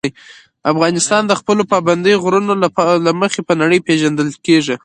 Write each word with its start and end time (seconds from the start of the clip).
افغانستان 0.71 1.21
د 1.27 1.31
خپلو 1.39 1.63
پابندي 1.73 2.13
غرونو 2.23 2.53
له 3.05 3.11
مخې 3.21 3.41
په 3.47 3.53
نړۍ 3.61 3.79
پېژندل 3.87 4.29
کېږي. 4.45 4.75